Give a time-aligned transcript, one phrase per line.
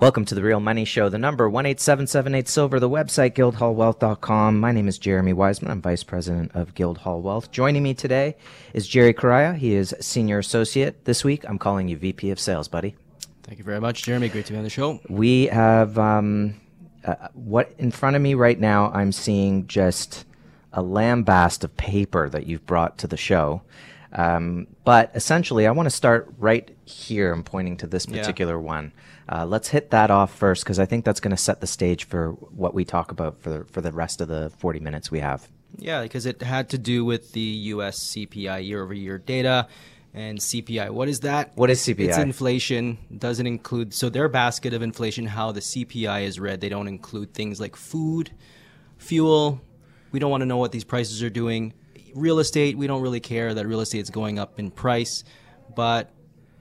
[0.00, 1.08] Welcome to the Real Money Show.
[1.08, 2.80] The number one eight seven seven eight silver.
[2.80, 4.58] The website guildhallwealth.com.
[4.58, 5.70] My name is Jeremy Wiseman.
[5.70, 7.52] I'm vice president of Guildhall Wealth.
[7.52, 8.36] Joining me today
[8.72, 9.54] is Jerry Correia.
[9.54, 11.04] He is senior associate.
[11.04, 12.96] This week, I'm calling you VP of Sales, buddy.
[13.44, 14.28] Thank you very much, Jeremy.
[14.28, 14.98] Great to be on the show.
[15.08, 16.60] We have um,
[17.04, 18.90] uh, what in front of me right now.
[18.90, 20.26] I'm seeing just
[20.72, 23.62] a lambast of paper that you've brought to the show.
[24.12, 27.32] Um, but essentially, I want to start right here.
[27.32, 28.66] I'm pointing to this particular yeah.
[28.66, 28.92] one.
[29.28, 32.04] Uh, let's hit that off first because I think that's going to set the stage
[32.04, 35.20] for what we talk about for the, for the rest of the 40 minutes we
[35.20, 35.48] have.
[35.78, 37.98] Yeah, because it had to do with the U.S.
[37.98, 39.68] CPI year over year data.
[40.16, 41.56] And CPI, what is that?
[41.56, 42.08] What is CPI?
[42.08, 42.98] It's inflation.
[43.18, 45.26] Doesn't include so their basket of inflation.
[45.26, 48.30] How the CPI is read, they don't include things like food,
[48.96, 49.60] fuel.
[50.12, 51.74] We don't want to know what these prices are doing.
[52.14, 55.24] Real estate, we don't really care that real estate is going up in price,
[55.74, 56.13] but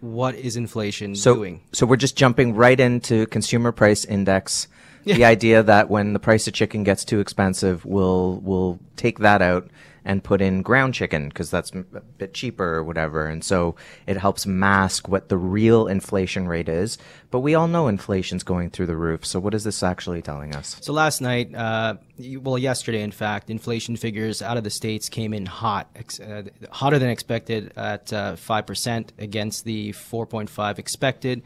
[0.03, 1.61] what is inflation so, doing?
[1.71, 4.67] So we're just jumping right into consumer price index.
[5.05, 5.15] Yeah.
[5.15, 9.41] The idea that when the price of chicken gets too expensive, we'll we'll take that
[9.41, 9.69] out
[10.05, 11.83] and put in ground chicken because that's a
[12.17, 13.27] bit cheaper or whatever.
[13.27, 16.97] And so it helps mask what the real inflation rate is.
[17.31, 19.25] But we all know inflation's going through the roof.
[19.25, 20.77] So what is this actually telling us?
[20.81, 21.95] So last night, uh,
[22.41, 25.89] well, yesterday, in fact, inflation figures out of the states came in hot,
[26.25, 31.43] uh, hotter than expected at uh, 5% against the 4.5 expected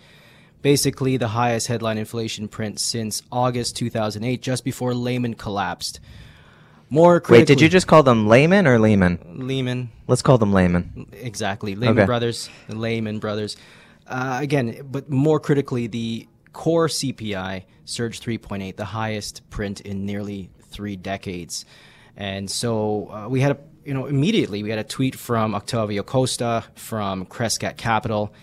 [0.62, 6.00] basically the highest headline inflation print since August 2008, just before Lehman collapsed.
[6.90, 9.20] More Wait, did you just call them Lehman or Lehman?
[9.36, 9.92] Lehman.
[10.08, 11.08] Let's call them Lehman.
[11.12, 11.76] Exactly.
[11.76, 12.06] Lehman Okay.
[12.06, 13.58] Brothers, the Lehman Brothers.
[14.08, 20.50] Uh, again, but more critically, the core CPI surged 3.8, the highest print in nearly
[20.62, 21.66] three decades.
[22.16, 26.04] And so uh, we had a, you know, immediately we had a tweet from Octavio
[26.04, 28.34] Costa from Crescat Capital.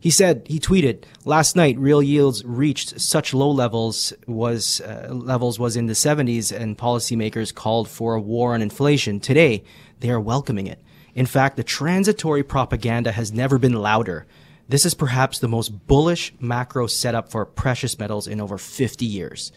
[0.00, 5.58] He said he tweeted last night real yields reached such low levels was uh, levels
[5.58, 9.20] was in the 70s and policymakers called for a war on inflation.
[9.20, 9.62] Today
[10.00, 10.80] they are welcoming it.
[11.14, 14.26] In fact, the transitory propaganda has never been louder.
[14.68, 19.52] This is perhaps the most bullish macro setup for precious metals in over 50 years.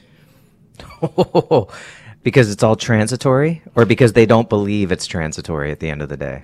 [2.23, 6.09] because it's all transitory or because they don't believe it's transitory at the end of
[6.09, 6.43] the day?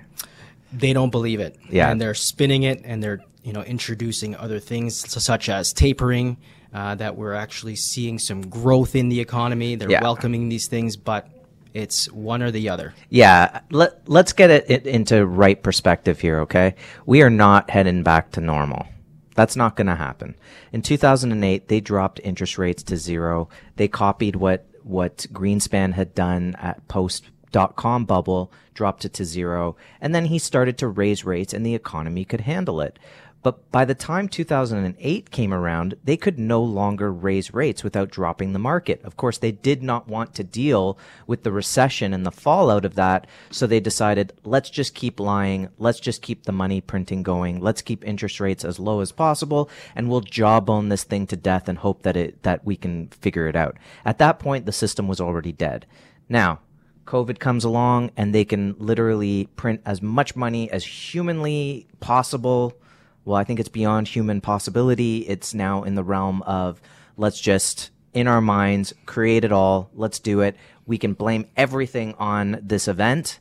[0.72, 1.58] They don't believe it.
[1.70, 1.90] Yeah.
[1.90, 6.38] And they're spinning it and they're, you know, introducing other things such as tapering,
[6.74, 9.76] uh, that we're actually seeing some growth in the economy.
[9.76, 10.02] They're Yeah.
[10.04, 11.28] welcoming these things, but
[11.74, 12.94] it's one or the other.
[13.10, 16.76] Yeah, let, let's get it, it into right perspective here, okay?
[17.06, 18.88] We are not heading back to normal.
[19.36, 20.36] That's not going to happen.
[20.74, 23.48] In 2008, they dropped interest rates to zero.
[23.78, 29.26] They copied what, what Greenspan had done at post dot com bubble, dropped it to
[29.26, 33.00] zero, and then he started to raise rates and the economy could handle it.
[33.42, 38.52] But by the time 2008 came around, they could no longer raise rates without dropping
[38.52, 39.02] the market.
[39.04, 42.96] Of course, they did not want to deal with the recession and the fallout of
[42.96, 43.28] that.
[43.50, 45.70] So they decided, let's just keep lying.
[45.78, 47.62] Let's just keep the money printing going.
[47.62, 51.70] Let's keep interest rates as low as possible and we'll jawbone this thing to death
[51.70, 53.78] and hope that it, that we can figure it out.
[54.04, 55.86] At that point, the system was already dead.
[56.28, 56.60] Now,
[57.06, 62.76] COVID comes along and they can literally print as much money as humanly possible.
[63.30, 65.20] Well, I think it's beyond human possibility.
[65.20, 66.82] It's now in the realm of
[67.16, 69.92] let's just, in our minds, create it all.
[69.94, 70.56] Let's do it.
[70.88, 73.40] We can blame everything on this event,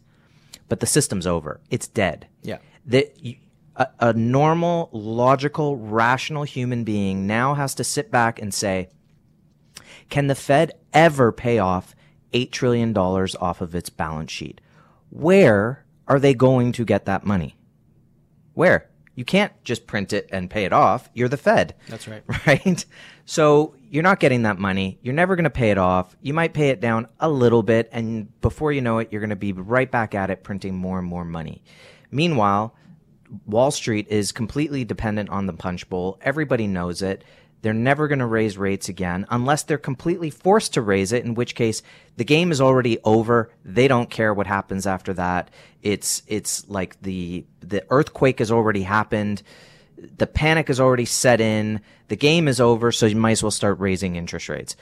[0.69, 1.63] but the system's over.
[1.71, 2.29] It's dead.
[2.43, 2.59] Yeah.
[2.85, 3.39] The,
[3.77, 8.91] a, a normal, logical, rational human being now has to sit back and say,
[10.11, 11.97] can the Fed ever pay off
[12.35, 14.61] $8 trillion off of its balance sheet?
[15.09, 17.57] Where are they going to get that money?
[18.53, 18.91] Where?
[19.19, 21.11] You can't just print it and pay it off.
[21.13, 21.75] You're the Fed.
[21.89, 22.23] That's right.
[22.47, 22.87] Right?
[23.25, 25.01] So you're not getting that money.
[25.03, 26.17] You're never going to pay it off.
[26.23, 29.31] You might pay it down a little bit, and before you know it, you're going
[29.31, 31.65] to be right back at it printing more and more money.
[32.13, 32.77] Meanwhile,
[33.45, 36.21] Wall Street is completely dependent on the punch bowl.
[36.21, 37.25] Everybody knows it.
[37.61, 41.35] They're never going to raise rates again unless they're completely forced to raise it, in
[41.35, 41.83] which case
[42.17, 43.51] the game is already over.
[43.65, 45.51] They don't care what happens after that.
[45.83, 49.43] It's, it's like the, the earthquake has already happened.
[49.97, 51.81] The panic has already set in.
[52.07, 52.93] The game is over.
[52.93, 54.77] So you might as well start raising interest rates.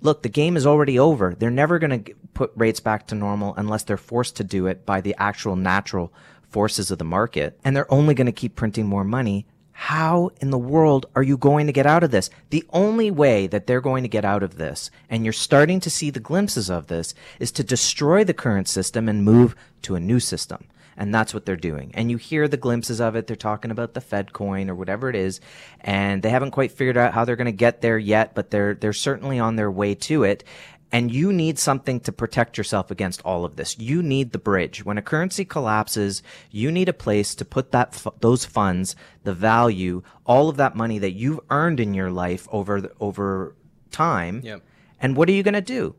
[0.00, 1.34] Look, the game is already over.
[1.34, 4.86] They're never going to put rates back to normal unless they're forced to do it
[4.86, 6.12] by the actual natural
[6.48, 7.60] forces of the market.
[7.64, 9.46] And they're only going to keep printing more money
[9.86, 12.30] How in the world are you going to get out of this?
[12.50, 15.90] The only way that they're going to get out of this, and you're starting to
[15.90, 20.00] see the glimpses of this, is to destroy the current system and move to a
[20.00, 20.68] new system.
[20.96, 21.90] And that's what they're doing.
[21.94, 23.26] And you hear the glimpses of it.
[23.26, 25.40] They're talking about the Fed coin or whatever it is.
[25.80, 28.74] And they haven't quite figured out how they're going to get there yet, but they're,
[28.74, 30.44] they're certainly on their way to it.
[30.92, 33.78] And you need something to protect yourself against all of this.
[33.78, 34.84] You need the bridge.
[34.84, 38.94] When a currency collapses, you need a place to put that, those funds,
[39.24, 43.56] the value, all of that money that you've earned in your life over, the, over
[43.90, 44.42] time.
[44.44, 44.62] Yep.
[45.00, 45.94] And what are you going to do?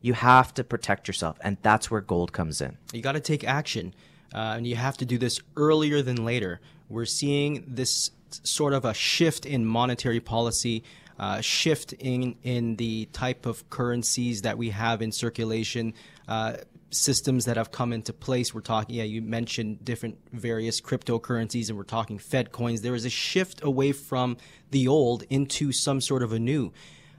[0.00, 1.38] You have to protect yourself.
[1.40, 2.78] And that's where gold comes in.
[2.92, 3.94] You got to take action.
[4.32, 6.60] Uh, and you have to do this earlier than later.
[6.88, 10.84] We're seeing this sort of a shift in monetary policy
[11.18, 15.94] uh, shift in in the type of currencies that we have in circulation.
[16.28, 16.56] Uh,
[16.90, 18.54] systems that have come into place.
[18.54, 22.80] We're talking, yeah, you mentioned different various cryptocurrencies, and we're talking Fed coins.
[22.80, 24.36] There is a shift away from
[24.70, 26.72] the old into some sort of a new.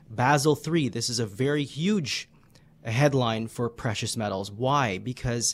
[0.09, 0.87] Basel three.
[0.87, 2.29] This is a very huge
[2.85, 4.49] headline for precious metals.
[4.49, 4.97] Why?
[4.99, 5.53] Because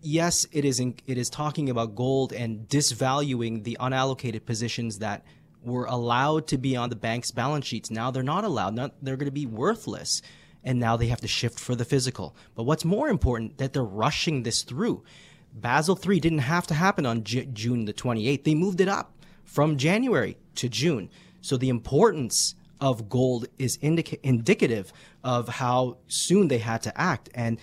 [0.00, 5.24] yes, it is in, it is talking about gold and disvaluing the unallocated positions that
[5.62, 7.90] were allowed to be on the bank's balance sheets.
[7.90, 8.74] Now they're not allowed.
[8.74, 10.22] Now they're going to be worthless.
[10.62, 12.36] And now they have to shift for the physical.
[12.54, 15.02] But what's more important that they're rushing this through.
[15.52, 18.44] Basel III didn't have to happen on J- June the 28th.
[18.44, 19.14] They moved it up
[19.44, 21.10] from January to June.
[21.40, 24.92] So the importance of gold is indica- indicative
[25.24, 27.28] of how soon they had to act.
[27.34, 27.58] And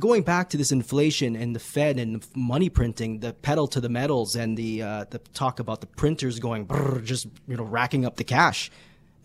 [0.00, 3.88] going back to this inflation and the Fed and money printing, the pedal to the
[3.88, 8.04] metals and the uh, the talk about the printers going brrr, just you know racking
[8.04, 8.70] up the cash.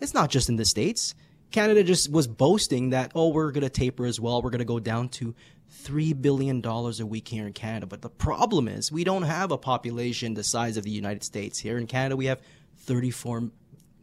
[0.00, 1.14] It's not just in the states.
[1.50, 4.42] Canada just was boasting that oh we're going to taper as well.
[4.42, 5.34] We're going to go down to
[5.68, 7.86] three billion dollars a week here in Canada.
[7.86, 11.58] But the problem is we don't have a population the size of the United States.
[11.58, 12.40] Here in Canada, we have
[12.78, 13.50] 34,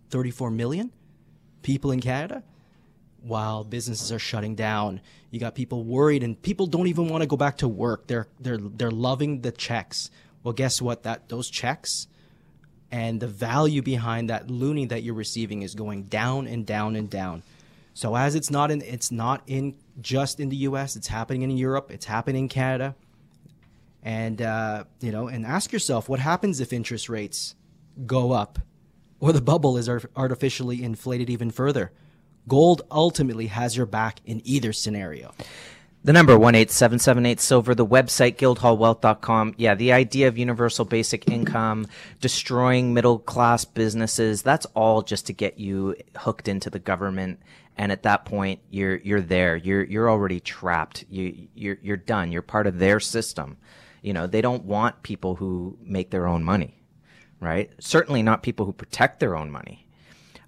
[0.09, 0.91] 34 million
[1.61, 2.43] people in Canada
[3.23, 5.01] while businesses are shutting down.
[5.31, 8.07] You got people worried and people don't even want to go back to work.
[8.07, 10.11] They're they're they're loving the checks.
[10.43, 11.03] Well, guess what?
[11.03, 12.07] That those checks
[12.91, 17.09] and the value behind that loonie that you're receiving is going down and down and
[17.09, 17.43] down.
[17.93, 21.51] So as it's not in it's not in just in the US, it's happening in
[21.51, 22.95] Europe, it's happening in Canada.
[24.03, 27.55] And uh, you know, and ask yourself what happens if interest rates
[28.05, 28.59] go up
[29.19, 31.93] or the bubble is artificially inflated even further
[32.47, 35.33] Gold ultimately has your back in either scenario.
[36.05, 37.73] The number one eight seven seven eight silver.
[37.73, 39.55] The website guildhallwealth.com.
[39.57, 41.87] Yeah, the idea of universal basic income,
[42.19, 44.41] destroying middle class businesses.
[44.41, 47.39] That's all just to get you hooked into the government.
[47.77, 49.55] And at that point, you're you're there.
[49.55, 51.05] You're you're already trapped.
[51.09, 52.33] You you're you're done.
[52.33, 53.55] You're part of their system.
[54.01, 56.83] You know they don't want people who make their own money,
[57.39, 57.71] right?
[57.79, 59.87] Certainly not people who protect their own money.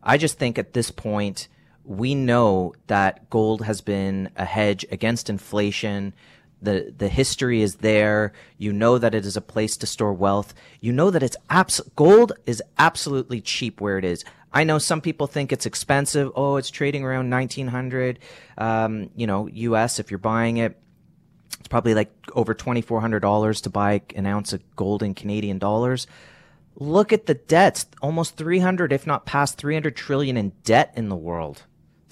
[0.04, 1.48] I just think at this point
[1.86, 6.14] we know that gold has been a hedge against inflation.
[6.62, 8.34] The, the history is there.
[8.58, 10.54] You know that it is a place to store wealth.
[10.82, 14.26] You know that it's abs- gold is absolutely cheap where it is.
[14.52, 16.32] I know some people think it's expensive.
[16.36, 18.20] Oh, it's trading around 1900,
[18.58, 20.80] um, you know, US if you're buying it.
[21.60, 26.08] It's probably like over $2,400 to buy an ounce of gold in Canadian dollars.
[26.78, 31.16] Look at the debts, almost 300, if not past 300 trillion in debt in the
[31.16, 31.64] world.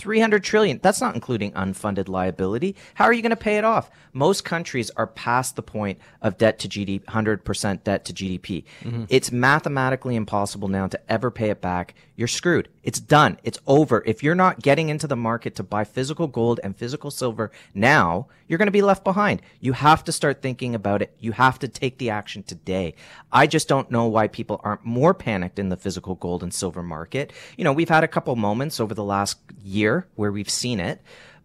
[0.03, 0.81] 300 trillion.
[0.83, 2.75] That's not including unfunded liability.
[2.95, 3.89] How are you going to pay it off?
[4.11, 8.65] Most countries are past the point of debt to GDP, 100% debt to GDP.
[8.83, 9.05] Mm-hmm.
[9.07, 11.95] It's mathematically impossible now to ever pay it back.
[12.15, 12.69] You're screwed.
[12.83, 13.39] It's done.
[13.43, 14.03] It's over.
[14.05, 18.27] If you're not getting into the market to buy physical gold and physical silver now,
[18.47, 19.41] you're going to be left behind.
[19.59, 21.15] You have to start thinking about it.
[21.19, 22.93] You have to take the action today.
[23.31, 26.83] I just don't know why people aren't more panicked in the physical gold and silver
[26.83, 27.33] market.
[27.57, 31.01] You know, we've had a couple moments over the last year where we've seen it,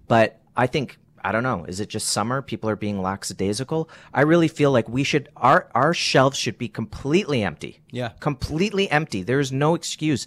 [0.06, 1.64] but I think I don't know.
[1.64, 2.42] Is it just summer?
[2.42, 3.88] People are being lackadaisical.
[4.12, 7.80] I really feel like we should our our shelves should be completely empty.
[7.90, 9.22] Yeah, completely empty.
[9.22, 10.26] There is no excuse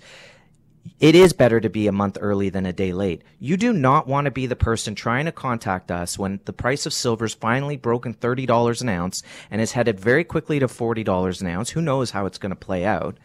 [0.99, 3.23] it is better to be a month early than a day late.
[3.39, 6.85] You do not want to be the person trying to contact us when the price
[6.85, 11.47] of silver's finally broken $30 an ounce and is headed very quickly to $40 an
[11.47, 11.71] ounce.
[11.71, 13.17] Who knows how it's going to play out?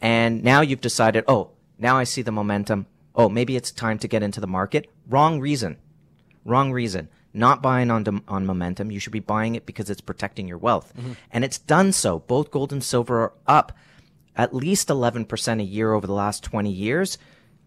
[0.00, 2.86] And now you've decided, oh, now I see the momentum.
[3.14, 4.90] Oh, maybe it's time to get into the market.
[5.08, 5.78] Wrong reason.
[6.44, 7.08] Wrong reason.
[7.32, 8.90] Not buying on, on momentum.
[8.90, 10.92] You should be buying it because it's protecting your wealth.
[10.96, 11.12] Mm-hmm.
[11.32, 12.20] And it's done so.
[12.20, 13.72] Both gold and silver are up
[14.36, 17.18] at least 11% a year over the last 20 years,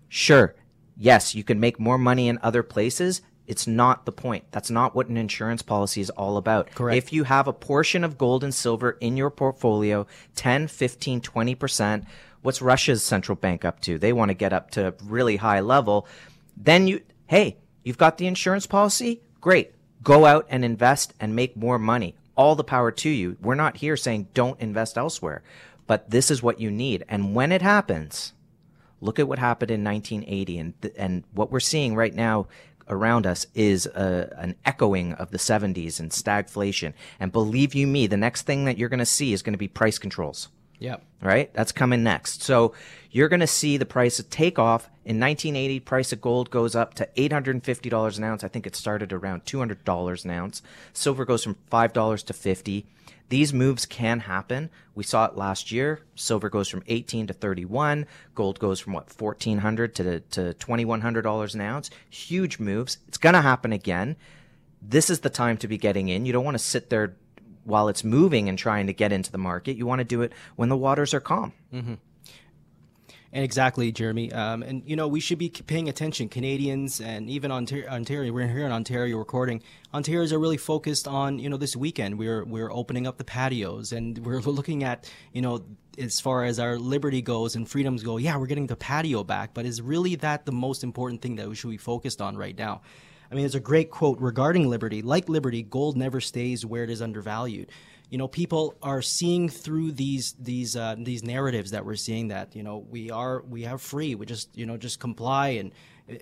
[0.10, 0.54] sure,
[0.98, 3.22] yes, you can make more money in other places.
[3.46, 4.44] It's not the point.
[4.52, 6.70] That's not what an insurance policy is all about.
[6.72, 6.98] Correct.
[6.98, 10.06] If you have a portion of gold and silver in your portfolio,
[10.36, 12.06] 10, 15, 20%,
[12.42, 13.98] What's Russia's central bank up to?
[13.98, 16.08] They want to get up to really high level.
[16.56, 17.58] Then you, hey,
[17.88, 19.22] you've got the insurance policy?
[19.40, 19.74] Great.
[20.04, 22.16] Go out and invest and make more money.
[22.36, 23.38] All the power to you.
[23.42, 25.42] We're not here saying don't invest elsewhere,
[25.88, 27.06] but this is what you need.
[27.08, 28.34] And when it happens,
[29.00, 32.48] look at what happened in 1980 and, and what we're seeing right now
[32.90, 36.94] around us is a, an echoing of the 70s and stagflation.
[37.22, 39.58] And believe you me, the next thing that you're going to see is going to
[39.58, 40.50] be price controls.
[40.80, 40.98] Yeah.
[41.22, 41.54] Right?
[41.54, 42.44] That's coming next.
[42.44, 42.74] So
[43.12, 44.90] you're going to see the price of take off.
[45.04, 48.44] In 1980, price of gold goes up to $850 an ounce.
[48.44, 50.62] I think it started around $200 an ounce.
[50.94, 52.86] Silver goes from $5 to 50.
[53.30, 54.70] These moves can happen.
[54.96, 56.02] We saw it last year.
[56.16, 58.06] Silver goes from 18 to 31.
[58.36, 61.90] Gold goes from what 1400 to to $2100 an ounce.
[62.10, 63.00] Huge moves.
[63.08, 64.16] It's going to happen again.
[64.82, 66.26] This is the time to be getting in.
[66.26, 67.16] You don't want to sit there
[67.68, 69.76] while it's moving and trying to get into the market.
[69.76, 71.54] You want to do it when the waters are calm.
[71.74, 71.96] Mm-hmm.
[73.34, 74.32] And exactly, Jeremy.
[74.32, 76.30] Um, and you know, we should be paying attention.
[76.30, 79.62] Canadians and even Ontario, Ontario, we're here in Ontario recording.
[79.94, 82.18] Ontarians are really focused on you know this weekend.
[82.18, 85.66] We're we're opening up the patios and we're looking at you know
[85.98, 88.16] as far as our liberty goes and freedoms go.
[88.16, 91.50] Yeah, we're getting the patio back, but is really that the most important thing that
[91.50, 92.82] we should be focused on right now?
[93.32, 95.02] I mean, there's a great quote regarding liberty.
[95.02, 97.72] Like liberty, gold never stays where it is undervalued.
[98.10, 102.56] You know, people are seeing through these these uh, these narratives that we're seeing that
[102.56, 104.16] you know we are we have free.
[104.16, 105.72] We just you know just comply and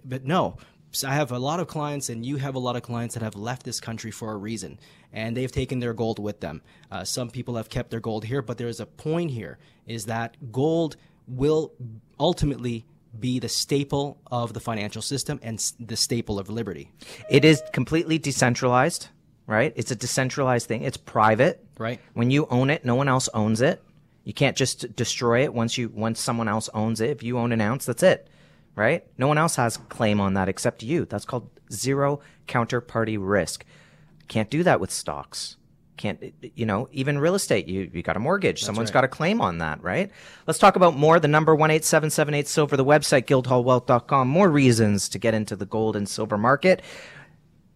[0.04, 0.58] but no.
[0.92, 3.24] So I have a lot of clients, and you have a lot of clients that
[3.24, 4.80] have left this country for a reason,
[5.12, 6.62] and they've taken their gold with them.
[6.90, 10.38] Uh, some people have kept their gold here, but there's a point here: is that
[10.52, 10.96] gold
[11.28, 11.74] will
[12.20, 12.86] ultimately
[13.20, 16.92] be the staple of the financial system and the staple of liberty.
[17.30, 19.10] It is completely decentralized,
[19.48, 19.74] right?
[19.76, 20.84] It's a decentralized thing.
[20.84, 21.66] It's private.
[21.78, 22.00] Right.
[22.14, 23.82] When you own it, no one else owns it.
[24.24, 27.12] You can't just destroy it once you once someone else owns it.
[27.12, 28.28] If you own an ounce, that's it.
[28.76, 29.06] Right?
[29.18, 31.06] No one else has claim on that except you.
[31.06, 33.66] That's called zero counterparty risk.
[34.28, 35.58] Can't do that with stocks
[35.98, 38.60] can't you know even real estate you you got a mortgage.
[38.60, 38.96] That's someone's right.
[38.96, 40.12] got a claim on that right?
[40.48, 41.20] Let's talk about more.
[41.20, 46.08] The number 18778 silver the website guildhallwealth.com more reasons to get into the gold and
[46.08, 46.82] silver market.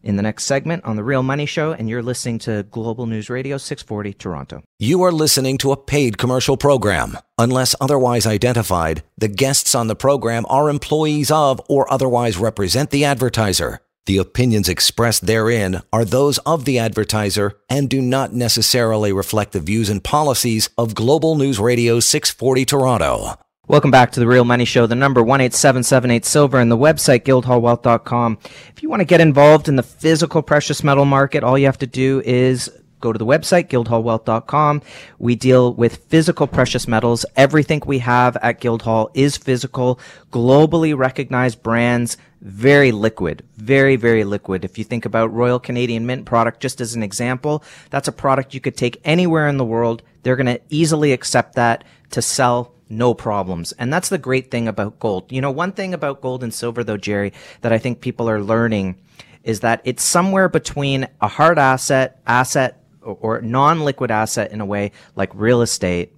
[0.01, 3.29] In the next segment on the real money show and you're listening to global news
[3.29, 4.63] radio 640 toronto.
[4.79, 7.17] You are listening to a paid commercial program.
[7.37, 13.03] Unless otherwise identified the guests on the program are employees of or otherwise represent the
[13.03, 19.51] advertiser the opinions expressed therein are those of the advertiser and do not necessarily reflect
[19.51, 23.35] the views and policies of Global News Radio 640 Toronto.
[23.67, 28.39] Welcome back to the Real Money Show, the number 18778 Silver and the website guildhallwealth.com.
[28.75, 31.77] If you want to get involved in the physical precious metal market, all you have
[31.77, 34.81] to do is go to the website, guildhallwealth.com.
[35.17, 37.25] We deal with physical precious metals.
[37.35, 39.99] Everything we have at Guildhall is physical,
[40.31, 44.63] globally recognized brands, very liquid, very, very liquid.
[44.63, 48.53] If you think about Royal Canadian Mint product, just as an example, that's a product
[48.53, 50.01] you could take anywhere in the world.
[50.23, 53.71] They're going to easily accept that to sell no problems.
[53.73, 55.31] And that's the great thing about gold.
[55.31, 58.41] You know, one thing about gold and silver though, Jerry, that I think people are
[58.41, 58.95] learning
[59.43, 64.91] is that it's somewhere between a hard asset, asset or non-liquid asset in a way
[65.15, 66.13] like real estate.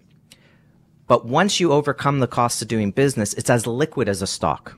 [1.07, 4.77] But once you overcome the cost of doing business, it's as liquid as a stock.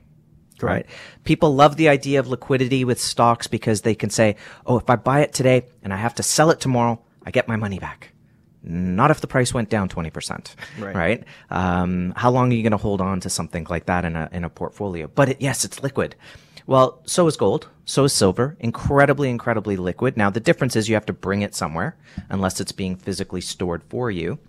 [0.62, 0.86] Right.
[1.26, 4.96] People love the idea of liquidity with stocks because they can say, Oh, if I
[4.96, 8.14] buy it today and I have to sell it tomorrow, I get my money back.
[8.64, 10.56] Not if the price went down 20%.
[10.80, 10.96] Right.
[10.96, 11.24] right?
[11.50, 14.30] Um, how long are you going to hold on to something like that in a,
[14.32, 15.08] in a portfolio?
[15.08, 16.16] But it, yes, it's liquid.
[16.66, 17.68] Well, so is gold.
[17.86, 18.56] So is silver.
[18.60, 20.16] Incredibly, incredibly liquid.
[20.16, 21.98] Now, the difference is you have to bring it somewhere
[22.30, 24.40] unless it's being physically stored for you.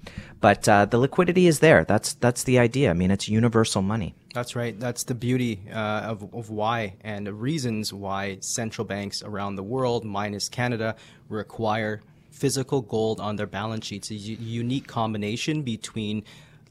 [0.40, 1.85] But uh, the liquidity is there.
[1.85, 2.90] That's that's the idea.
[2.90, 4.14] I mean, it's universal money.
[4.35, 4.78] That's right.
[4.78, 9.62] That's the beauty uh, of, of why and the reasons why central banks around the
[9.62, 10.97] world, minus Canada,
[11.28, 14.11] require physical gold on their balance sheets.
[14.11, 16.25] A u- unique combination between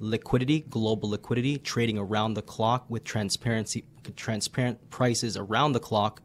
[0.03, 6.21] liquidity, global liquidity, trading around the clock with transparency, transparent prices around the clock,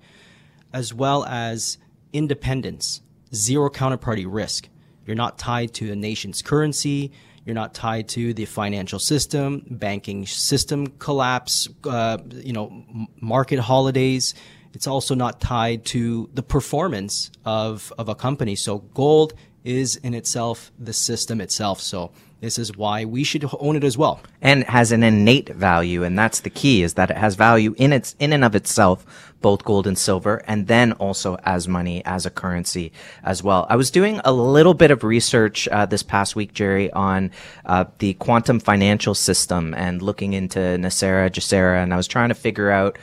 [0.73, 1.79] as well as
[2.13, 3.03] independence,
[3.35, 4.69] zero counterparty risk.
[5.07, 7.13] You're not tied to a nation's currency.
[7.47, 12.85] You're not tied to the financial system, banking system collapse, uh, you know,
[13.21, 14.35] market holidays.
[14.75, 18.55] It's also not tied to the performance of, of a company.
[18.55, 19.33] So gold
[19.65, 21.81] is in itself the system itself.
[21.81, 24.21] So This is why we should own it as well.
[24.41, 27.93] and has an innate value and that's the key is that it has value in
[27.93, 29.05] its in and of itself
[29.41, 32.93] both gold and silver and then also as money as a currency
[33.25, 36.89] as well i was doing a little bit of research uh, this past week jerry
[36.93, 37.31] on
[37.67, 42.35] uh, the quantum financial system and looking into NESARA, GESARA, and i was trying to
[42.37, 42.97] figure out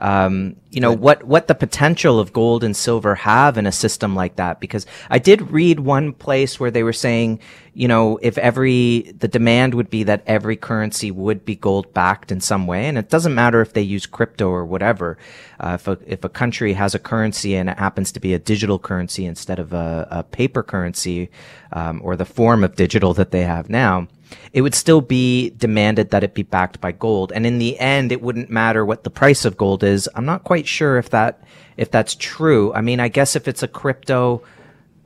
[0.00, 4.16] um, you know what what the potential of gold and silver have in a system
[4.16, 4.58] like that.
[4.58, 7.40] Because I did read one place where they were saying
[7.74, 12.32] you know if every the demand would be that every currency would be gold backed
[12.32, 12.86] in some way.
[12.86, 15.18] And it doesn't matter if they use crypto or whatever.
[15.58, 18.38] Uh, if a if a country has a currency and it happens to be a
[18.38, 21.30] digital currency instead of a, a paper currency
[21.72, 24.08] um, or the form of digital that they have now
[24.52, 27.32] it would still be demanded that it be backed by gold.
[27.32, 30.08] And in the end, it wouldn't matter what the price of gold is.
[30.14, 31.42] I'm not quite sure if that,
[31.76, 32.72] if that's true.
[32.74, 34.42] I mean, I guess if it's a crypto,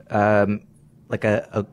[0.09, 0.61] um,
[1.09, 1.65] like a, a,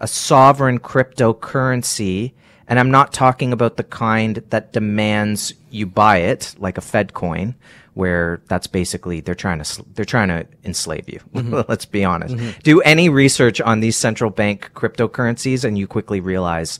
[0.00, 2.32] a sovereign cryptocurrency,
[2.68, 7.14] and I'm not talking about the kind that demands you buy it, like a Fed
[7.14, 7.54] coin,
[7.94, 11.20] where that's basically they're trying to they're trying to enslave you.
[11.32, 11.70] Mm-hmm.
[11.70, 12.34] Let's be honest.
[12.34, 12.60] Mm-hmm.
[12.62, 16.78] Do any research on these central bank cryptocurrencies, and you quickly realize,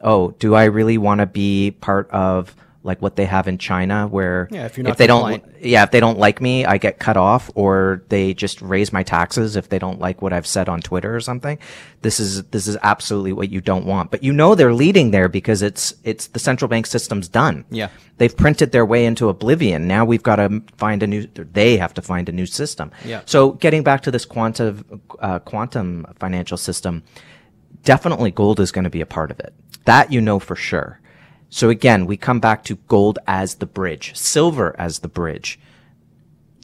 [0.00, 4.06] oh, do I really want to be part of like what they have in China,
[4.08, 7.16] where Yeah, if not they don't yeah, if they don't like me, I get cut
[7.16, 10.80] off, or they just raise my taxes if they don't like what I've said on
[10.80, 11.58] Twitter or something.
[12.02, 14.10] This is this is absolutely what you don't want.
[14.10, 17.64] But you know they're leading there because it's it's the central bank system's done.
[17.70, 17.88] Yeah.
[18.18, 19.86] they've printed their way into oblivion.
[19.88, 21.26] Now we've got to find a new.
[21.34, 22.90] They have to find a new system.
[23.04, 23.22] Yeah.
[23.26, 27.04] So getting back to this quantum uh, quantum financial system,
[27.84, 29.54] definitely gold is going to be a part of it.
[29.84, 31.00] That you know for sure.
[31.52, 35.60] So again, we come back to gold as the bridge, silver as the bridge.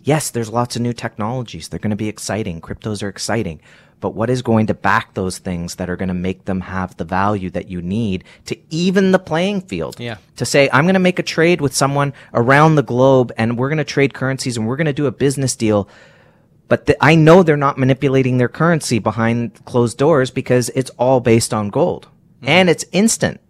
[0.03, 1.69] Yes, there's lots of new technologies.
[1.69, 2.63] They're going to be exciting.
[2.63, 3.61] Cryptos are exciting.
[4.01, 6.97] But what is going to back those things that are going to make them have
[6.97, 10.01] the value that you need to even the playing field?
[10.01, 10.17] Yeah.
[10.37, 13.69] To say, I'm going to make a trade with someone around the globe and we're
[13.69, 15.87] going to trade currencies and we're going to do a business deal
[16.69, 21.21] but the, I know they're not manipulating their currency behind closed doors because it's all
[21.21, 22.49] based on gold mm-hmm.
[22.49, 23.41] and it's instant.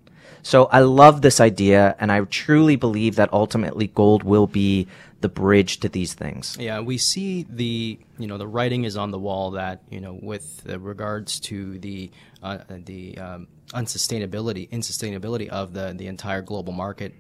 [0.43, 4.87] So I love this idea and I truly believe that ultimately gold will be
[5.21, 6.57] the bridge to these things.
[6.59, 10.19] Yeah, we see the you know the writing is on the wall that you know
[10.21, 12.11] with regards to the
[12.43, 17.15] uh, the um, unsustainability insustainability of the the entire global market,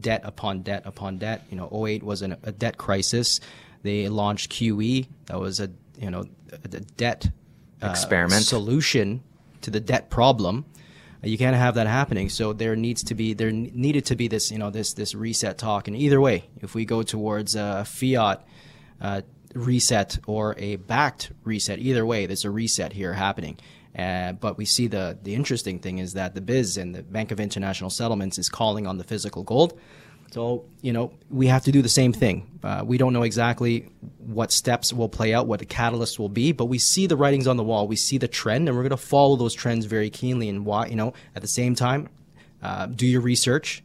[0.00, 1.44] debt upon debt upon debt.
[1.50, 3.40] You know, 08 was an, a debt crisis.
[3.82, 5.06] They launched QE.
[5.26, 7.28] That was a you know a, a debt
[7.82, 8.44] uh, Experiment.
[8.44, 9.22] solution
[9.60, 10.64] to the debt problem.
[11.24, 12.28] You can't have that happening.
[12.28, 15.58] So there needs to be there needed to be this you know this this reset
[15.58, 15.88] talk.
[15.88, 18.46] And either way, if we go towards a fiat
[19.00, 19.22] uh,
[19.54, 23.58] reset or a backed reset, either way, there's a reset here happening.
[23.96, 27.30] Uh, but we see the the interesting thing is that the BIS and the Bank
[27.30, 29.78] of International Settlements is calling on the physical gold.
[30.34, 32.58] So you know we have to do the same thing.
[32.60, 36.50] Uh, we don't know exactly what steps will play out, what the catalyst will be,
[36.50, 37.86] but we see the writings on the wall.
[37.86, 40.48] We see the trend, and we're going to follow those trends very keenly.
[40.48, 42.08] And why, you know, at the same time,
[42.64, 43.84] uh, do your research.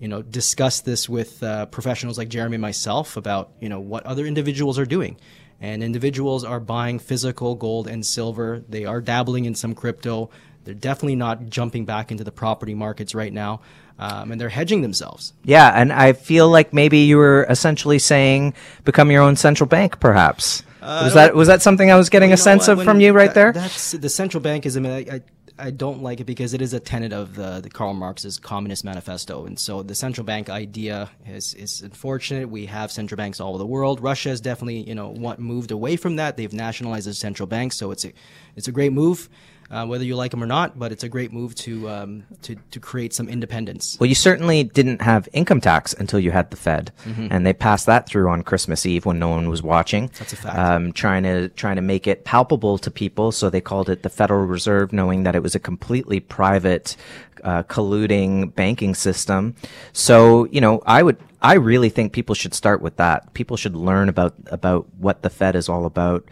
[0.00, 4.04] You know, discuss this with uh, professionals like Jeremy and myself about you know what
[4.06, 5.16] other individuals are doing.
[5.60, 8.64] And individuals are buying physical gold and silver.
[8.68, 10.30] They are dabbling in some crypto.
[10.66, 13.60] They're definitely not jumping back into the property markets right now,
[13.98, 15.32] um, and they're hedging themselves.
[15.44, 18.52] Yeah, and I feel like maybe you were essentially saying
[18.84, 20.62] become your own central bank, perhaps.
[20.82, 23.34] was that was that something I was getting a sense of from you right that-
[23.34, 23.52] there?
[23.52, 24.86] That's the central bankism.
[24.86, 25.20] I, I,
[25.58, 28.84] I don't like it because it is a tenet of the, the Karl Marx's Communist
[28.84, 32.50] Manifesto, and so the central bank idea is is unfortunate.
[32.50, 34.02] We have central banks all over the world.
[34.02, 36.36] Russia has definitely you know want, moved away from that.
[36.36, 38.12] They've nationalized the central bank, so it's a
[38.54, 39.30] it's a great move.
[39.68, 42.54] Uh, whether you like them or not, but it's a great move to um, to
[42.70, 43.96] to create some independence.
[43.98, 47.86] Well, you certainly didn't have income tax until you had the Fed, and they passed
[47.86, 50.10] that through on Christmas Eve when no one was watching.
[50.18, 50.56] That's a fact.
[50.56, 54.08] Um, trying to trying to make it palpable to people, so they called it the
[54.08, 56.96] Federal Reserve, knowing that it was a completely private,
[57.42, 59.56] uh, colluding banking system.
[59.92, 61.18] So you know, I would.
[61.42, 63.34] I really think people should start with that.
[63.34, 66.24] People should learn about about what the Fed is all about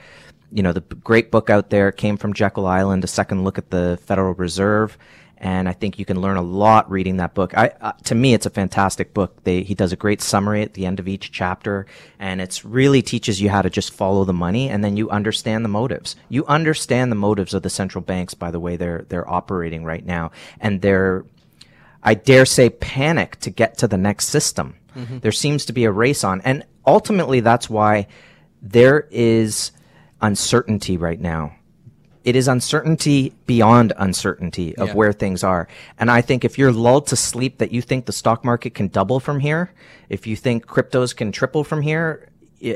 [0.53, 3.71] you know, the great book out there came from Jekyll Island, a second look at
[3.71, 4.97] the Federal Reserve.
[5.37, 7.57] And I think you can learn a lot reading that book.
[7.57, 9.43] I, uh, to me, it's a fantastic book.
[9.45, 11.87] They, he does a great summary at the end of each chapter,
[12.19, 15.65] and it's really teaches you how to just follow the money, and then you understand
[15.65, 16.17] the motives.
[16.31, 20.07] You understand the motives of the central banks by the way they're they're operating right
[20.07, 20.31] now,
[20.61, 21.27] and they're
[22.05, 24.77] I dare say, panic to get to the next system.
[25.21, 26.41] There seems to be a race on.
[26.43, 28.07] And ultimately, that's why
[28.63, 29.73] there is
[30.21, 31.53] uncertainty right now.
[32.25, 34.95] it is uncertainty beyond uncertainty of Yeah.
[34.95, 35.69] where things are.
[35.99, 38.89] And I think if you're lulled to sleep that you think the stock market can
[38.89, 39.73] double from here,
[40.09, 42.31] if you think cryptos can triple from here,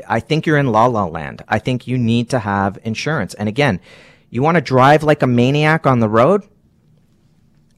[0.07, 1.41] I- think you're in la la land.
[1.47, 3.33] I think you need to have insurance.
[3.33, 3.79] And again,
[4.29, 6.43] you want to drive like a maniac on the road?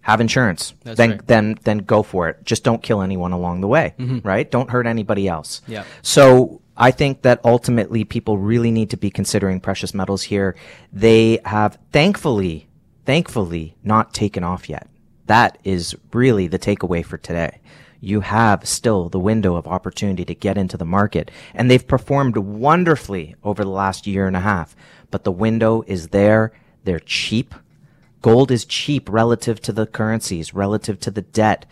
[0.02, 0.74] Have insurance.
[0.84, 1.28] That's then right.
[1.28, 2.44] then then go for it.
[2.44, 4.28] Just don't kill anyone along the way, mm-hmm.
[4.28, 4.50] right?
[4.50, 5.62] Don't hurt anybody else.
[5.68, 5.84] Yeah.
[6.02, 10.56] So I think that ultimately people really need to be considering precious metals here.
[10.92, 12.68] They have thankfully,
[13.06, 14.90] thankfully not taken off yet.
[15.28, 17.62] That is really the takeaway for today.
[18.00, 22.36] You have still the window of opportunity to get into the market and they've performed
[22.36, 24.76] wonderfully over the last year and a half,
[25.12, 26.52] but the window is there.
[26.84, 27.54] They're cheap.
[28.24, 31.68] Gold is cheap relative to the currencies, relative to the debt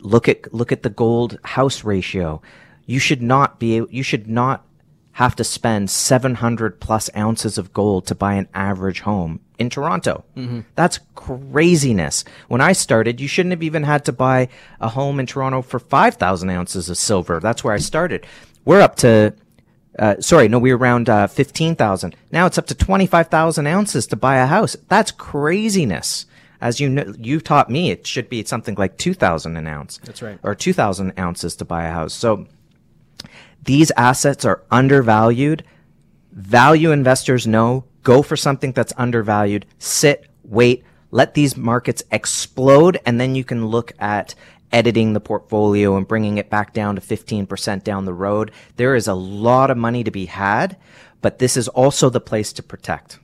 [0.00, 2.40] look at look at the gold house ratio.
[2.88, 4.64] You should not be you should not
[5.12, 10.24] have to spend 700 plus ounces of gold to buy an average home in Toronto.
[10.74, 12.24] That's craziness.
[12.46, 14.48] When I started, you shouldn't have even had to buy
[14.80, 17.40] a home in Toronto for 5,000 ounces of silver.
[17.40, 18.26] That's where I started.
[18.64, 19.34] We're up to
[19.98, 22.16] uh, sorry, no, we were around uh, 15,000.
[22.32, 24.76] Now it's up to 25,000 ounces to buy a house.
[24.88, 26.24] That's craziness.
[26.60, 29.98] As you know, you've taught me it should be something like 2,000 an ounce.
[30.04, 30.38] That's right.
[30.42, 32.14] Or 2,000 ounces to buy a house.
[32.14, 32.46] So
[33.68, 35.62] these assets are undervalued.
[36.32, 43.20] Value investors know go for something that's undervalued, sit, wait, let these markets explode, and
[43.20, 44.34] then you can look at
[44.72, 48.52] editing the portfolio and bringing it back down to 15% down the road.
[48.76, 50.78] There is a lot of money to be had,
[51.20, 53.18] but this is also the place to protect.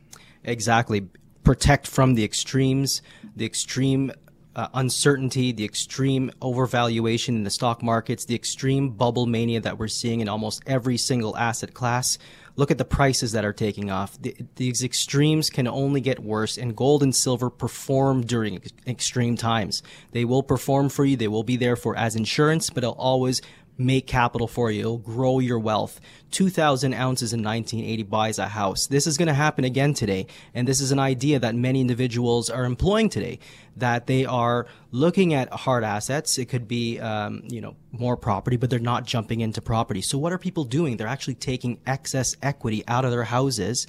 [0.45, 1.09] Exactly.
[1.43, 3.01] Protect from the extremes,
[3.35, 4.13] the extreme
[4.57, 9.89] uh, uncertainty, the extreme overvaluation in the stock markets, the extreme bubble mania that we're
[9.89, 12.19] seeing in almost every single asset class.
[12.57, 14.21] Look at the prices that are taking off.
[14.21, 19.37] The, these extremes can only get worse, and gold and silver perform during ex- extreme
[19.37, 19.83] times.
[20.13, 21.17] They will perform for you.
[21.17, 23.43] They will be there for as insurance, but they'll always
[23.77, 24.81] make capital for you.
[24.81, 26.01] It'll grow your wealth.
[26.31, 28.87] 2,000 ounces in 1980 buys a house.
[28.87, 30.27] This is going to happen again today.
[30.55, 33.39] And this is an idea that many individuals are employing today,
[33.77, 36.39] that they are looking at hard assets.
[36.39, 40.03] It could be, um, you know, more property, but they're not jumping into property.
[40.03, 40.97] So what are people doing?
[40.97, 43.87] They're actually taking excess equity out of their houses,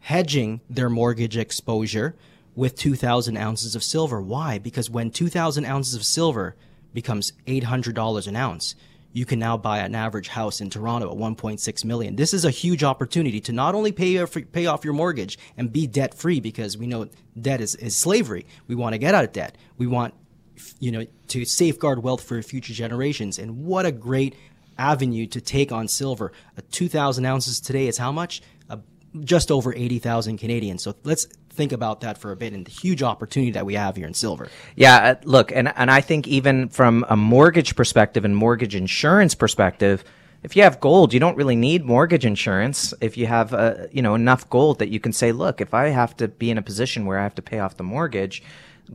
[0.00, 2.16] hedging their mortgage exposure
[2.54, 4.20] with 2,000 ounces of silver.
[4.20, 4.58] Why?
[4.58, 6.56] Because when 2,000 ounces of silver
[6.92, 8.74] becomes $800 an ounce,
[9.12, 12.16] you can now buy an average house in Toronto at 1.6 million.
[12.16, 15.86] This is a huge opportunity to not only pay pay off your mortgage and be
[15.86, 17.08] debt free because we know
[17.40, 18.46] debt is, is slavery.
[18.66, 19.56] We want to get out of debt.
[19.76, 20.14] We want
[20.78, 23.38] you know to safeguard wealth for future generations.
[23.38, 24.34] And what a great
[24.78, 26.32] avenue to take on silver.
[26.56, 28.42] A 2,000 ounces today is how much?
[29.20, 30.82] Just over 80,000 Canadians.
[30.82, 31.26] So let's
[31.58, 34.14] think about that for a bit and the huge opportunity that we have here in
[34.14, 34.48] silver.
[34.76, 39.34] Yeah, uh, look, and and I think even from a mortgage perspective and mortgage insurance
[39.34, 40.04] perspective,
[40.42, 42.94] if you have gold, you don't really need mortgage insurance.
[43.00, 45.88] If you have uh, you know enough gold that you can say, look, if I
[45.88, 48.42] have to be in a position where I have to pay off the mortgage,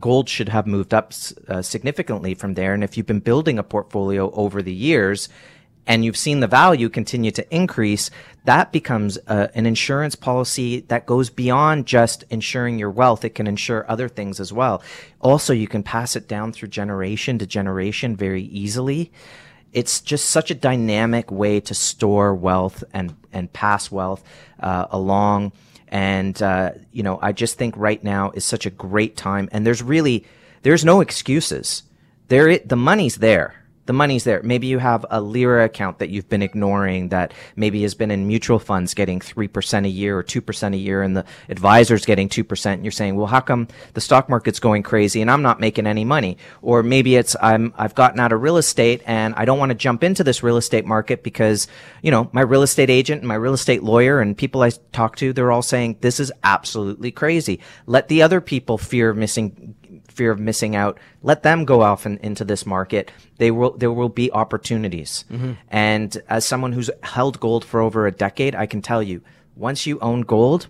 [0.00, 1.12] gold should have moved up
[1.48, 2.72] uh, significantly from there.
[2.72, 5.28] And if you've been building a portfolio over the years,
[5.86, 8.10] and you've seen the value continue to increase,
[8.44, 13.24] that becomes uh, an insurance policy that goes beyond just insuring your wealth.
[13.24, 14.82] It can insure other things as well.
[15.20, 19.12] Also, you can pass it down through generation to generation very easily.
[19.72, 24.22] It's just such a dynamic way to store wealth and, and pass wealth
[24.60, 25.52] uh, along.
[25.88, 29.48] And, uh, you know, I just think right now is such a great time.
[29.52, 30.24] And there's really,
[30.62, 31.82] there's no excuses.
[32.28, 34.42] There, the money's there the money's there.
[34.42, 38.26] Maybe you have a LIRA account that you've been ignoring that maybe has been in
[38.26, 42.72] mutual funds getting 3% a year or 2% a year and the advisor's getting 2%
[42.72, 45.86] and you're saying, well, how come the stock market's going crazy and I'm not making
[45.86, 46.38] any money?
[46.62, 49.74] Or maybe it's, I'm, I've gotten out of real estate and I don't want to
[49.74, 51.68] jump into this real estate market because,
[52.02, 55.16] you know, my real estate agent and my real estate lawyer and people I talk
[55.16, 57.60] to, they're all saying this is absolutely crazy.
[57.86, 59.74] Let the other people fear missing
[60.14, 60.98] fear of missing out.
[61.22, 63.10] Let them go off in, into this market.
[63.38, 65.24] They will, there will be opportunities.
[65.30, 65.52] Mm-hmm.
[65.68, 69.22] And as someone who's held gold for over a decade, I can tell you,
[69.56, 70.68] once you own gold,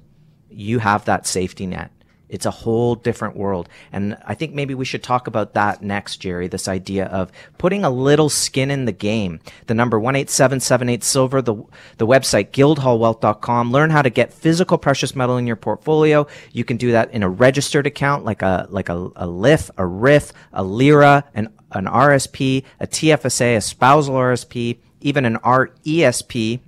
[0.50, 1.90] you have that safety net.
[2.28, 3.68] It's a whole different world.
[3.92, 7.84] And I think maybe we should talk about that next, Jerry, this idea of putting
[7.84, 9.40] a little skin in the game.
[9.66, 11.54] The number 18778 silver, the,
[11.98, 13.70] the website guildhallwealth.com.
[13.70, 16.26] Learn how to get physical precious metal in your portfolio.
[16.52, 19.87] You can do that in a registered account like a, like a, a LIF, a
[19.87, 26.60] RIF, a LIRA, an, an RSP, a TFSA, a spousal RSP, even an RESP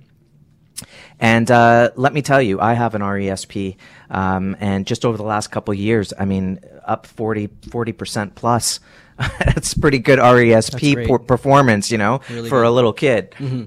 [1.19, 3.75] And uh, let me tell you, I have an RESP,
[4.09, 7.47] um, and just over the last couple of years, I mean, up 40
[7.93, 8.79] percent plus.
[9.17, 12.67] That's pretty good RESP por- performance, you know, really for good.
[12.67, 13.31] a little kid.
[13.31, 13.63] Mm-hmm.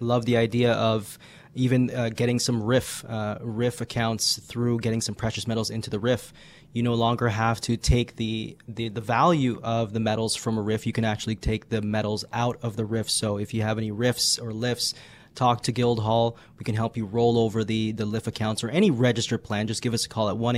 [0.00, 1.18] Love the idea of
[1.54, 6.32] even uh, getting some RRIF uh, accounts through getting some precious metals into the RRIF
[6.76, 10.62] you no longer have to take the, the, the value of the metals from a
[10.62, 10.84] RRIF.
[10.84, 13.08] You can actually take the metals out of the RRIF.
[13.08, 14.92] So if you have any RRIFs or lifts,
[15.36, 16.36] talk to Guildhall.
[16.58, 19.66] We can help you roll over the, the LIF accounts or any registered plan.
[19.66, 20.56] Just give us a call at 1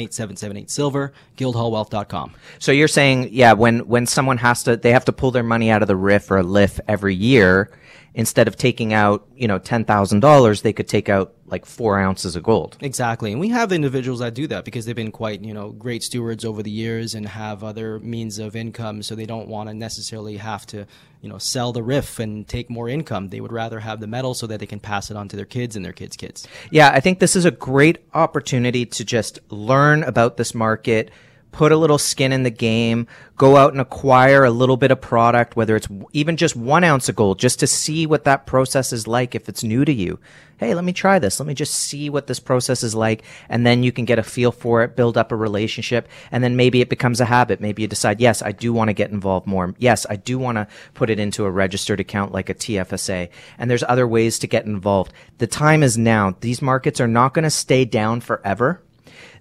[0.69, 2.35] silver guildhallwealth.com.
[2.59, 5.71] So you're saying, yeah, when, when someone has to, they have to pull their money
[5.71, 7.71] out of the RRIF or LIF every year,
[8.19, 12.43] instead of taking out, you know, $10,000, they could take out like four ounces of
[12.43, 12.77] gold.
[12.81, 13.31] Exactly.
[13.31, 16.45] And we have individuals that do that because they've been quite, you know, great stewards
[16.45, 19.05] over the years and have other means of income.
[19.05, 20.85] So they don't want to necessarily have to,
[21.23, 23.29] you know, sell the RRIF and take more income.
[23.29, 25.45] They would rather have the metal so that they can pass it on to their
[25.45, 26.49] kids and their kids' kids.
[26.73, 26.91] Yeah.
[26.93, 31.13] I think this is a great opportunity to just learn about this market
[31.53, 33.07] put a little skin in the game,
[33.37, 37.09] go out and acquire a little bit of product, whether it's even just one ounce
[37.09, 40.19] of gold, just to see what that process is like if it's new to you.
[40.59, 41.39] Hey, let me try this.
[41.39, 43.23] Let me just see what this process is like.
[43.49, 46.09] And then you can get a feel for it, build up a relationship.
[46.33, 47.61] And then maybe it becomes a habit.
[47.61, 49.73] Maybe you decide, yes, I do want to get involved more.
[49.79, 53.29] Yes, I do want to put it into a registered account like a TFSA.
[53.57, 55.13] And there's other ways to get involved.
[55.39, 56.35] The time is now.
[56.41, 58.83] These markets are not going to stay down forever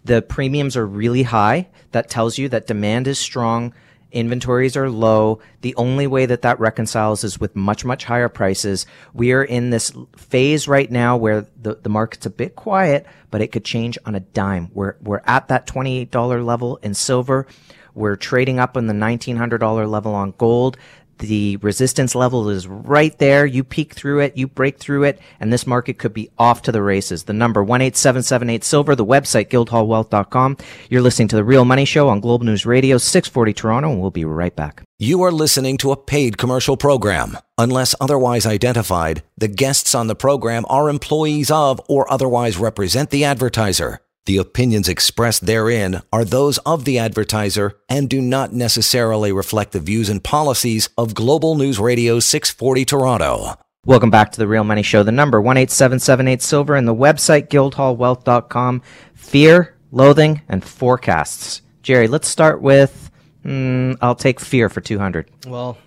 [0.07, 1.67] the premiums are really high.
[1.91, 3.73] That tells you that demand is strong.
[4.11, 5.39] Inventories are low.
[5.61, 8.85] The only way that that reconciles is with much, much higher prices.
[9.13, 13.41] We are in this phase right now where the, the market's a bit quiet, but
[13.41, 14.71] it could change on a dime.
[14.73, 17.47] We're, we're at that $28 level in silver.
[17.93, 20.77] We're trading up on the $1,900 level on gold.
[21.19, 23.45] The resistance level is right there.
[23.45, 26.71] You peek through it, you break through it, and this market could be off to
[26.71, 27.23] the races.
[27.23, 30.57] The number 18778 silver, the website guildhallwealth.com.
[30.89, 34.11] You're listening to the Real Money Show on Global News Radio 640 Toronto, and we'll
[34.11, 34.83] be right back.
[34.99, 37.37] You are listening to a paid commercial program.
[37.57, 43.23] Unless otherwise identified, the guests on the program are employees of or otherwise represent the
[43.23, 43.99] advertiser.
[44.27, 49.79] The opinions expressed therein are those of the advertiser and do not necessarily reflect the
[49.79, 53.53] views and policies of Global News Radio 640 Toronto.
[53.85, 55.03] Welcome back to the Real Money Show.
[55.03, 58.81] The number 18778 Silver and the website guildhallwealth.com.
[59.13, 61.61] Fear, loathing, and forecasts.
[61.81, 63.09] Jerry, let's start with
[63.45, 65.31] mm, I'll take fear for 200.
[65.47, 65.77] Well,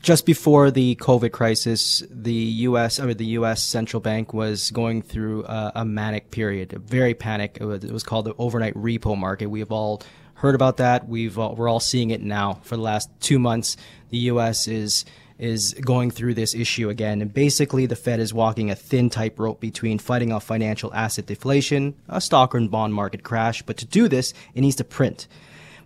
[0.00, 3.00] just before the COVID crisis, the U.S.
[3.00, 3.62] I mean, the U.S.
[3.62, 7.58] central bank was going through a, a manic period, a very panic.
[7.60, 9.46] It was, it was, called the overnight repo market.
[9.46, 10.02] We have all
[10.34, 11.08] heard about that.
[11.08, 12.60] We've all, we're all seeing it now.
[12.62, 13.76] For the last two months,
[14.10, 14.68] the U.S.
[14.68, 15.04] is
[15.38, 19.60] is going through this issue again, and basically the Fed is walking a thin tightrope
[19.60, 23.62] between fighting off financial asset deflation, a stock and bond market crash.
[23.62, 25.28] But to do this, it needs to print.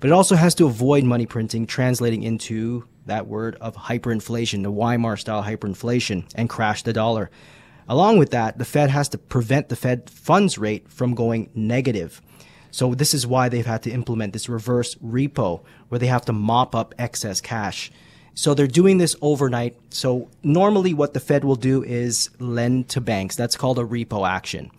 [0.00, 4.72] But it also has to avoid money printing translating into that word of hyperinflation, the
[4.72, 7.30] Weimar style hyperinflation, and crash the dollar.
[7.88, 12.22] Along with that, the Fed has to prevent the Fed funds rate from going negative.
[12.70, 16.32] So this is why they've had to implement this reverse repo where they have to
[16.32, 17.90] mop up excess cash.
[18.34, 19.76] So they're doing this overnight.
[19.90, 23.36] So normally what the Fed will do is lend to banks.
[23.36, 24.70] That's called a repo action.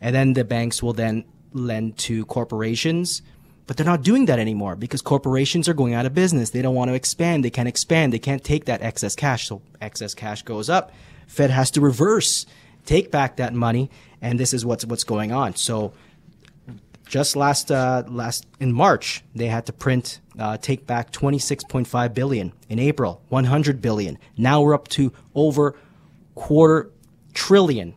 [0.00, 3.22] And then the banks will then lend to corporations
[3.70, 6.50] but they're not doing that anymore because corporations are going out of business.
[6.50, 7.44] They don't want to expand.
[7.44, 8.12] They can't expand.
[8.12, 9.46] They can't take that excess cash.
[9.46, 10.90] So excess cash goes up.
[11.28, 12.46] Fed has to reverse,
[12.84, 13.88] take back that money,
[14.20, 15.54] and this is what's what's going on.
[15.54, 15.92] So
[17.06, 22.52] just last uh, last in March, they had to print uh, take back 26.5 billion.
[22.68, 24.18] In April, 100 billion.
[24.36, 25.76] Now we're up to over
[26.34, 26.90] quarter
[27.34, 27.94] trillion.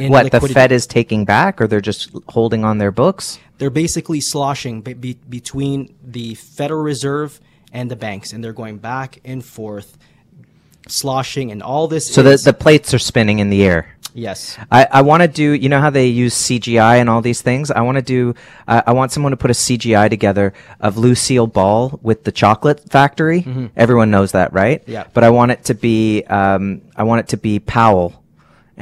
[0.00, 0.48] That what liquidity.
[0.48, 3.38] the Fed is taking back, or they're just holding on their books?
[3.58, 7.40] they're basically sloshing be- be- between the Federal Reserve
[7.72, 9.96] and the banks, and they're going back and forth,
[10.88, 12.12] sloshing, and all this.
[12.12, 13.96] So is- the the plates are spinning in the air.
[14.14, 14.58] Yes.
[14.70, 17.70] I, I want to do, you know how they use CGI and all these things?
[17.70, 18.34] I want to do,
[18.68, 22.90] uh, I want someone to put a CGI together of Lucille Ball with the chocolate
[22.90, 23.40] factory.
[23.42, 23.66] Mm-hmm.
[23.74, 24.82] Everyone knows that, right?
[24.86, 25.04] Yeah.
[25.14, 28.21] But I want it to be, um, I want it to be Powell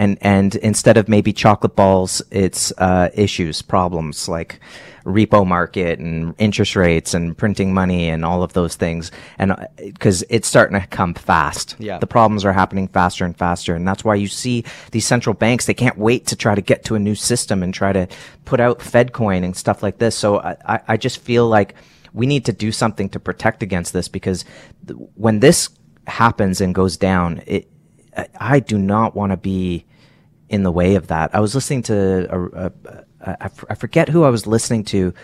[0.01, 4.59] and and instead of maybe chocolate balls, it's uh, issues, problems like
[5.05, 9.11] repo market and interest rates and printing money and all of those things.
[9.39, 13.37] And because uh, it's starting to come fast, yeah, the problems are happening faster and
[13.37, 16.63] faster, and that's why you see these central banks they can't wait to try to
[16.63, 18.09] get to a new system and try to
[18.47, 20.17] put out Fed coin and stuff like this.
[20.17, 21.75] So I I just feel like
[22.15, 24.47] we need to do something to protect against this because
[24.87, 25.69] th- when this
[26.07, 27.71] happens and goes down, it
[28.39, 29.85] I do not want to be
[30.51, 31.35] in the way of that.
[31.35, 34.85] I was listening to a, a, a, I, f- I forget who I was listening
[34.87, 35.15] to,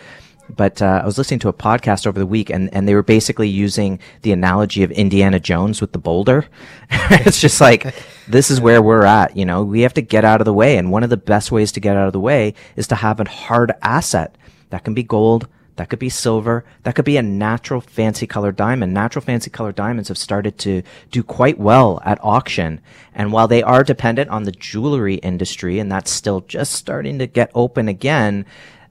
[0.49, 3.03] but uh, I was listening to a podcast over the week, and, and they were
[3.03, 6.47] basically using the analogy of Indiana Jones with the boulder.
[6.91, 7.95] it's just like
[8.29, 9.37] this is where we're at.
[9.37, 11.51] You know, we have to get out of the way, and one of the best
[11.51, 14.39] ways to get out of the way is to have a hard asset
[14.71, 15.49] that can be gold.
[15.77, 16.65] That could be silver.
[16.83, 18.95] That could be a natural fancy color diamond.
[18.95, 22.81] Natural fancy color diamonds have started to do quite well at auction.
[23.15, 27.27] And while they are dependent on the jewelry industry, and that's still just starting to
[27.27, 28.47] get open again,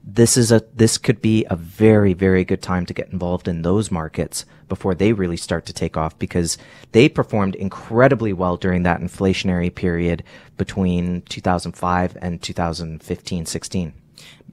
[0.08, 3.62] this is a this could be a very very good time to get involved in
[3.62, 6.56] those markets before they really start to take off because
[6.92, 10.22] they performed incredibly well during that inflationary period
[10.56, 13.92] between 2005 and 2015 16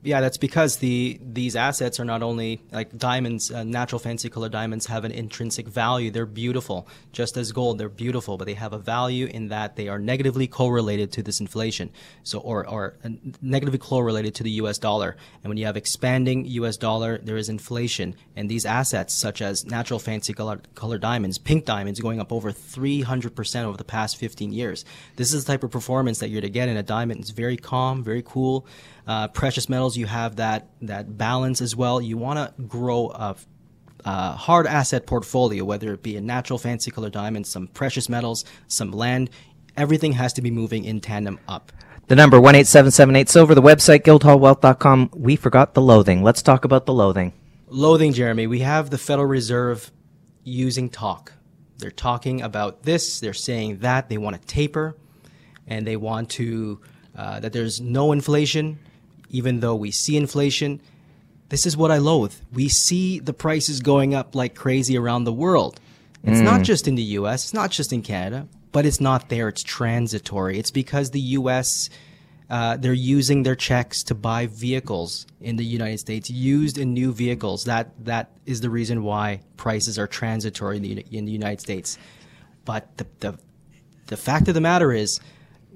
[0.04, 4.50] yeah, that's because the these assets are not only like diamonds, uh, natural fancy color
[4.50, 6.12] diamonds have an intrinsic value.
[6.12, 7.78] They're beautiful, just as gold.
[7.78, 11.40] They're beautiful, but they have a value in that they are negatively correlated to this
[11.40, 11.90] inflation.
[12.24, 13.10] So, or or uh,
[13.42, 14.78] negatively correlated to the U.S.
[14.78, 15.16] dollar.
[15.42, 16.76] And when you have expanding U.S.
[16.76, 18.16] dollar, there is inflation.
[18.36, 22.52] And these assets, such as natural fancy color, color diamonds, pink diamonds, going up over
[22.52, 24.84] 300 percent over the past 15 years.
[25.16, 27.22] This is the type of performance that you're to get in a diamond.
[27.22, 28.68] It's very calm, very cool.
[29.06, 32.00] Uh, precious metals, you have that that balance as well.
[32.02, 33.36] You want to grow a,
[34.06, 38.46] a, hard asset portfolio, whether it be a natural fancy color diamond, some precious metals,
[38.68, 39.30] some land.
[39.76, 41.74] Everything has to be moving in tandem up.
[42.08, 43.54] The number one eight seven seven eight silver.
[43.54, 45.10] The website guildhallwealth.com.
[45.14, 46.24] We forgot the loathing.
[46.24, 47.34] Let's talk about the loathing.
[47.68, 48.48] Loathing, Jeremy.
[48.48, 49.92] We have the Federal Reserve
[50.46, 51.34] using talk.
[51.78, 53.20] They're talking about this.
[53.20, 54.96] They're saying that they want to taper,
[55.68, 56.80] and they want to
[57.18, 58.80] uh, that there's no inflation
[59.34, 60.80] even though we see inflation.
[61.50, 62.36] This is what I loathe.
[62.54, 65.80] We see the prices going up like crazy around the world.
[66.24, 66.46] It's mm.
[66.46, 69.50] not just in the US, it's not just in Canada, but it's not there.
[69.50, 70.58] It's transitory.
[70.58, 71.90] It's because the US,
[72.50, 77.12] uh, they're using their checks to buy vehicles in the United States, used in new
[77.12, 77.66] vehicles.
[77.66, 81.98] That That is the reason why prices are transitory in the, in the United States.
[82.66, 83.40] But the, the,
[84.08, 85.20] the fact of the matter is,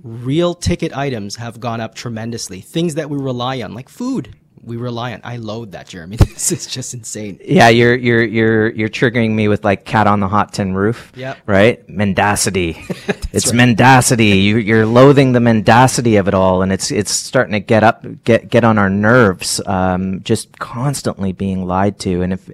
[0.03, 2.61] real ticket items have gone up tremendously.
[2.61, 4.35] Things that we rely on, like food,
[4.67, 5.21] we rely on.
[5.23, 6.17] I load that, Jeremy.
[6.17, 7.39] this is just insane.
[7.43, 11.11] Yeah, you're you're you're you're triggering me with like cat on the hot tin roof.
[11.15, 11.35] Yeah.
[11.45, 11.87] Right.
[11.89, 12.77] Mendacity.
[13.31, 13.55] it's right.
[13.55, 14.25] mendacity.
[14.25, 18.05] You, you're loathing the mendacity of it all, and it's it's starting to get up
[18.23, 19.61] get get on our nerves.
[19.65, 22.49] Um, just constantly being lied to, and if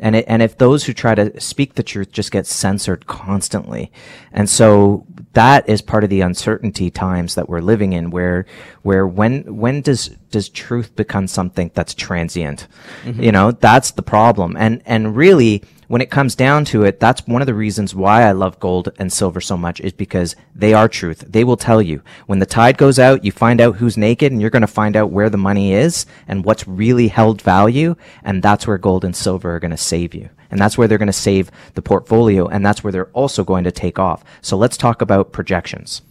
[0.00, 3.92] and it, and if those who try to speak the truth just get censored constantly,
[4.32, 8.46] and so that is part of the uncertainty times that we're living in, where
[8.82, 12.66] where when when does does truth become something that's transient?
[13.04, 13.22] Mm-hmm.
[13.22, 15.62] You know, that's the problem, and and really
[15.94, 18.88] when it comes down to it, that's one of the reasons why I love gold
[18.98, 21.20] and silver so much is because they are truth.
[21.20, 24.40] They will tell you when the tide goes out, you find out who's naked and
[24.40, 27.94] you're going to find out where the money is and what's really held value.
[28.24, 30.30] And that's where gold and silver are going to save you.
[30.50, 32.48] And that's where they're going to save the portfolio.
[32.48, 34.24] And that's where they're also going to take off.
[34.40, 36.02] So let's talk about projections.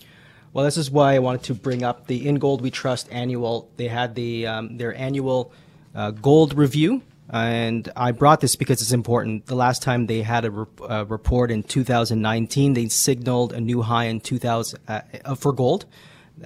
[0.54, 3.69] Well, this is why I wanted to bring up the In Gold We Trust annual.
[3.76, 5.52] They had the um, their annual
[5.93, 9.45] uh, gold review and I brought this because it's important.
[9.45, 13.81] The last time they had a re- uh, report in 2019, they signaled a new
[13.81, 15.86] high in 2000 uh, uh, for gold,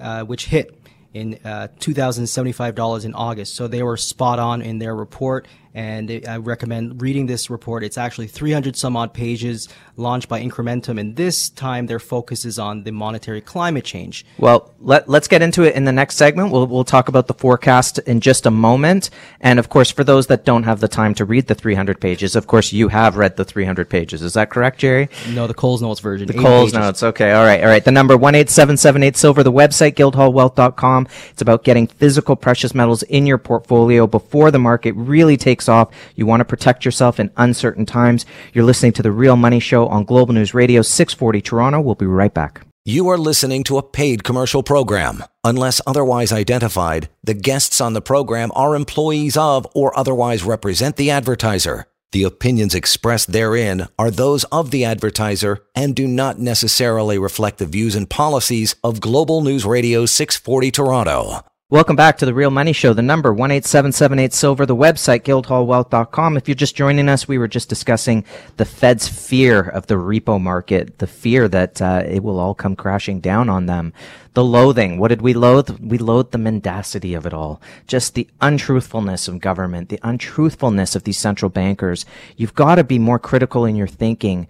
[0.00, 0.78] uh, which hit
[1.14, 3.54] in uh, $2,075 in August.
[3.54, 7.84] So they were spot on in their report and I recommend reading this report.
[7.84, 12.58] It's actually 300 some odd pages, launched by Incrementum, and this time their focus is
[12.58, 14.26] on the monetary climate change.
[14.38, 16.50] Well, let, let's get into it in the next segment.
[16.50, 19.10] We'll, we'll talk about the forecast in just a moment.
[19.40, 22.34] And of course, for those that don't have the time to read the 300 pages,
[22.34, 24.22] of course, you have read the 300 pages.
[24.22, 25.08] Is that correct, Jerry?
[25.32, 26.26] No, the Coles Notes version.
[26.26, 27.02] The Coles Notes.
[27.02, 27.32] Okay.
[27.32, 27.60] All right.
[27.60, 27.84] All right.
[27.84, 31.08] The number 18778 Silver, the website, guildhallwealth.com.
[31.30, 35.94] It's about getting physical precious metals in your portfolio before the market really takes off.
[36.14, 38.26] You want to protect yourself in uncertain times.
[38.52, 41.80] You're listening to The Real Money Show on Global News Radio 640 Toronto.
[41.80, 42.62] We'll be right back.
[42.84, 45.22] You are listening to a paid commercial program.
[45.44, 51.10] Unless otherwise identified, the guests on the program are employees of or otherwise represent the
[51.10, 51.84] advertiser.
[52.12, 57.66] The opinions expressed therein are those of the advertiser and do not necessarily reflect the
[57.66, 61.44] views and policies of Global News Radio 640 Toronto.
[61.70, 62.94] Welcome back to the Real Money Show.
[62.94, 64.64] The number one eight seven seven eight silver.
[64.64, 66.38] The website guildhallwealth.com.
[66.38, 68.24] If you're just joining us, we were just discussing
[68.56, 72.74] the Fed's fear of the repo market, the fear that uh, it will all come
[72.74, 73.92] crashing down on them.
[74.32, 74.98] The loathing.
[74.98, 75.78] What did we loathe?
[75.78, 77.60] We loathe the mendacity of it all.
[77.86, 82.06] Just the untruthfulness of government, the untruthfulness of these central bankers.
[82.38, 84.48] You've got to be more critical in your thinking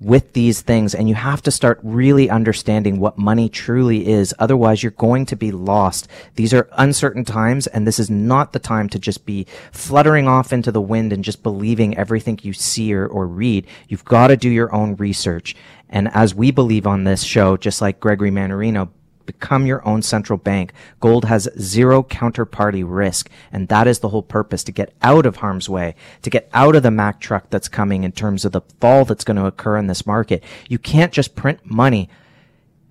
[0.00, 4.34] with these things and you have to start really understanding what money truly is.
[4.38, 6.08] Otherwise, you're going to be lost.
[6.36, 10.52] These are uncertain times and this is not the time to just be fluttering off
[10.52, 13.66] into the wind and just believing everything you see or, or read.
[13.88, 15.54] You've got to do your own research.
[15.90, 18.90] And as we believe on this show, just like Gregory Mannarino,
[19.26, 20.72] become your own central bank.
[21.00, 23.30] Gold has zero counterparty risk.
[23.52, 26.76] And that is the whole purpose to get out of harm's way, to get out
[26.76, 29.76] of the Mack truck that's coming in terms of the fall that's going to occur
[29.76, 30.42] in this market.
[30.68, 32.08] You can't just print money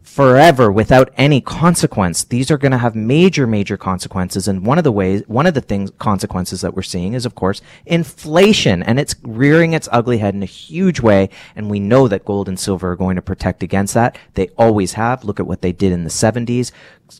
[0.10, 2.24] forever without any consequence.
[2.24, 4.47] These are going to have major, major consequences.
[4.47, 7.36] And one of the ways, one of the things, consequences that we're seeing is, of
[7.36, 8.82] course, inflation.
[8.82, 11.30] And it's rearing its ugly head in a huge way.
[11.55, 14.18] And we know that gold and silver are going to protect against that.
[14.34, 15.24] They always have.
[15.24, 16.72] Look at what they did in the 70s.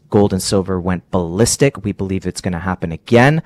[0.10, 1.84] Gold and silver went ballistic.
[1.84, 3.44] We believe it's going to happen again.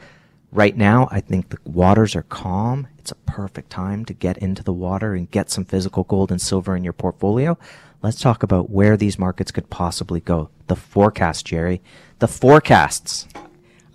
[0.53, 2.87] Right now, I think the waters are calm.
[2.97, 6.39] It's a perfect time to get into the water and get some physical gold and
[6.39, 7.57] silver in your portfolio
[8.03, 10.49] let's talk about where these markets could possibly go.
[10.67, 11.81] The forecast, Jerry.
[12.19, 13.27] The forecasts.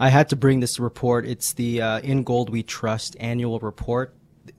[0.01, 1.27] I had to bring this report.
[1.27, 4.15] It's the uh, In Gold We Trust annual report.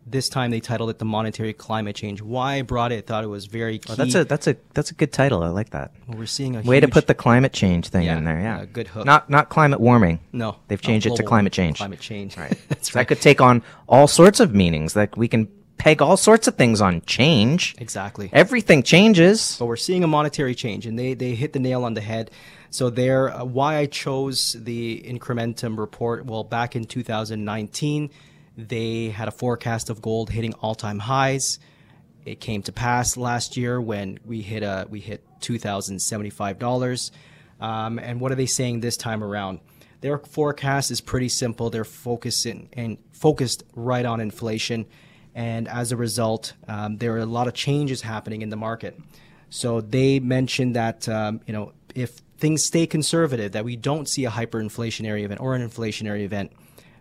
[0.05, 2.97] This time they titled it "The Monetary Climate Change." Why I brought it?
[2.97, 3.93] I thought it was very key.
[3.93, 5.43] Oh, that's a that's a that's a good title.
[5.43, 5.91] I like that.
[6.07, 8.39] Well, we're seeing a way huge, to put the climate change thing Yeah, in there.
[8.39, 9.05] Yeah, a good hook.
[9.05, 10.19] Not not climate warming.
[10.31, 10.57] no.
[10.67, 11.77] They've changed it to climate change.
[11.77, 12.37] Climate change.
[12.37, 12.49] Right.
[12.69, 13.07] that's That right.
[13.07, 14.95] could take on all sorts of meanings.
[14.95, 15.47] Like we can
[15.79, 17.73] peg all sorts of things on change.
[17.79, 18.29] Exactly.
[18.31, 19.55] Everything changes.
[19.57, 22.29] but we're seeing a monetary change, and they, they hit the nail on the head.
[22.69, 26.25] So there, uh, why I chose the incrementum report?
[26.25, 28.11] Well, back in 2019,
[28.55, 31.57] they had a forecast of gold hitting all-time highs.
[32.25, 36.59] It came to pass last year when we hit a we hit two thousand seventy-five
[36.59, 37.11] dollars.
[37.61, 39.61] Um, and what are they saying this time around?
[40.01, 41.69] Their forecast is pretty simple.
[41.69, 44.85] They're focusing and focused right on inflation,
[45.39, 48.99] and as a result, um, there are a lot of changes happening in the market.
[49.49, 54.25] So they mentioned that um, you know if things stay conservative, that we don't see
[54.25, 56.51] a hyperinflationary event or an inflationary event.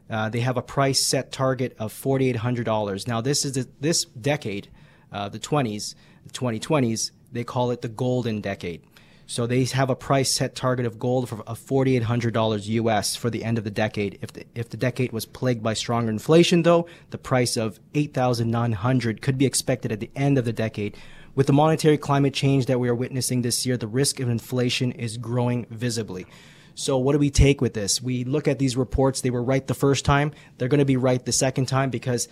[0.09, 3.09] Uh, they have a price set target of forty eight hundred dollars.
[3.09, 4.69] Now this is this decade,
[5.13, 7.11] uh, the twenties, the twenty twenties.
[7.33, 8.83] They call it the golden decade.
[9.31, 13.15] So they have a price set target of gold of forty eight hundred dollars US
[13.15, 14.19] for the end of the decade.
[14.23, 18.15] If the, if the decade was plagued by stronger inflation, though, the price of eight
[18.15, 20.97] thousand nine hundred could be expected at the end of the decade.
[21.35, 24.93] With the monetary climate change that we are witnessing this year, the risk of inflation
[24.93, 26.27] is growing visibly.
[26.75, 28.01] So, what do we take with this?
[28.01, 30.97] We look at these reports, they were right the first time, they're going to be
[30.97, 32.29] right the second time because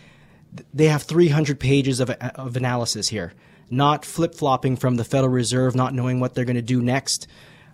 [0.72, 3.34] they have 300 pages of, of analysis here,
[3.70, 7.26] not flip flopping from the Federal Reserve, not knowing what they're going to do next.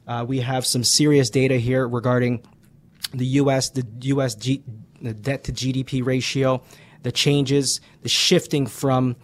[0.06, 2.44] Uh, we have some serious data here regarding
[3.14, 4.34] the U.S., the U.S.
[4.34, 4.62] G,
[5.00, 6.62] the debt to GDP ratio,
[7.02, 9.16] the changes, the shifting from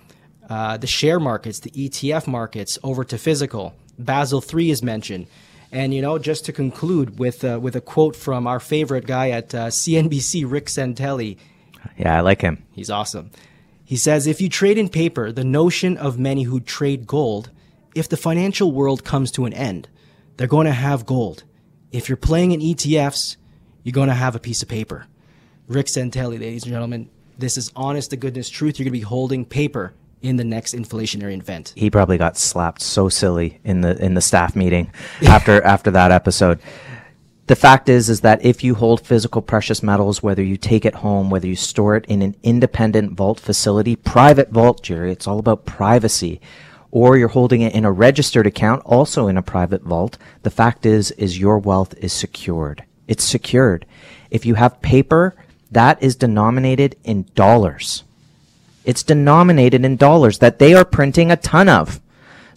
[0.49, 3.75] uh, the share markets, the ETF markets, over to physical.
[3.99, 5.27] Basel III is mentioned.
[5.71, 9.31] And you know, just to conclude with uh, with a quote from our favorite guy
[9.31, 11.37] at uh, CNBC, Rick Santelli.
[11.99, 12.65] Yeah, I like him.
[12.73, 13.31] He's awesome.
[13.89, 17.51] He says, if you trade in paper, the notion of many who trade gold,
[17.95, 19.89] if the financial world comes to an end,
[20.37, 21.45] they're going to have gold.
[21.91, 23.39] If you're playing in ETFs,
[23.83, 25.07] you're going to have a piece of paper.
[25.69, 27.09] Rick Santelli, ladies and gentlemen,
[27.39, 28.79] this is honest to goodness truth.
[28.79, 31.73] You're going to be holding paper in the next inflationary event.
[31.75, 34.93] he probably got slapped so silly in the in the staff meeting
[35.27, 36.61] after after that episode.
[37.49, 40.97] The fact is is that if you hold physical precious metals, whether you take it
[40.97, 45.39] home, whether you store it in an independent vault facility, private vault, Jerry, it's all
[45.39, 46.43] about privacy,
[46.91, 50.85] or you're holding it in a registered account, also in a private vault, the fact
[50.85, 52.85] is is your wealth is secured.
[53.07, 53.87] It's secured.
[54.31, 55.35] If you have paper,
[55.71, 58.05] that is denominated in dollars.
[58.85, 61.99] It's denominated in dollars that they are printing a ton of.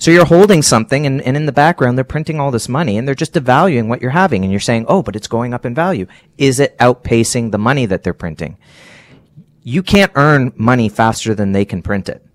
[0.01, 3.07] So you're holding something and, and in the background they're printing all this money and
[3.07, 5.75] they're just devaluing what you're having and you're saying, oh, but it's going up in
[5.75, 6.07] value.
[6.39, 8.57] Is it outpacing the money that they're printing?
[9.61, 12.25] You can't earn money faster than they can print it.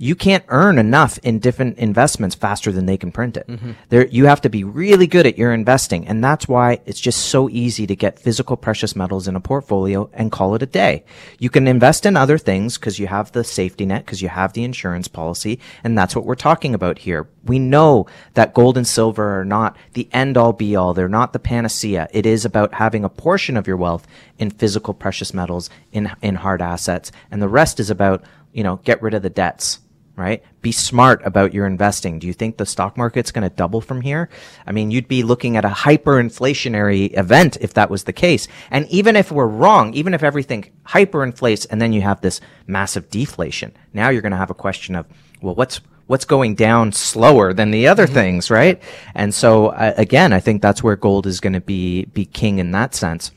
[0.00, 3.48] You can't earn enough in different investments faster than they can print it.
[3.48, 3.72] Mm-hmm.
[3.88, 6.06] There, you have to be really good at your investing.
[6.06, 10.08] And that's why it's just so easy to get physical precious metals in a portfolio
[10.12, 11.04] and call it a day.
[11.40, 14.52] You can invest in other things because you have the safety net, because you have
[14.52, 15.58] the insurance policy.
[15.82, 17.26] And that's what we're talking about here.
[17.44, 20.94] We know that gold and silver are not the end all be all.
[20.94, 22.08] They're not the panacea.
[22.12, 24.06] It is about having a portion of your wealth
[24.38, 27.10] in physical precious metals, in, in hard assets.
[27.32, 28.22] And the rest is about,
[28.52, 29.80] you know, get rid of the debts
[30.18, 30.42] right?
[30.60, 32.18] Be smart about your investing.
[32.18, 34.28] Do you think the stock market's going to double from here?
[34.66, 38.48] I mean, you'd be looking at a hyperinflationary event if that was the case.
[38.70, 43.08] And even if we're wrong, even if everything hyperinflates and then you have this massive
[43.10, 45.06] deflation, now you're going to have a question of,
[45.40, 48.82] well, what's, what's going down slower than the other things, right?
[49.14, 52.58] And so uh, again, I think that's where gold is going to be be king
[52.58, 53.30] in that sense.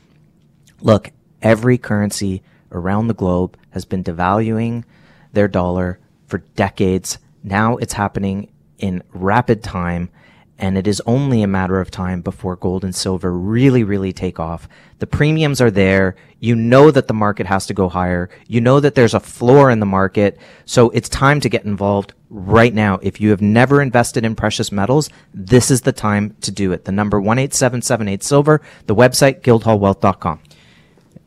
[0.80, 4.82] Look, every currency around the globe has been devaluing
[5.32, 6.00] their dollar
[6.32, 7.18] for decades.
[7.44, 10.08] Now it's happening in rapid time
[10.56, 14.40] and it is only a matter of time before gold and silver really, really take
[14.40, 14.66] off.
[14.98, 16.16] The premiums are there.
[16.40, 18.30] You know that the market has to go higher.
[18.46, 20.38] You know that there's a floor in the market.
[20.64, 22.98] So it's time to get involved right now.
[23.02, 26.86] If you have never invested in precious metals, this is the time to do it.
[26.86, 30.40] The number 18778 silver, the website guildhallwealth.com.